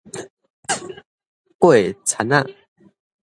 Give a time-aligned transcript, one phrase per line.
[1.59, 2.55] 過田仔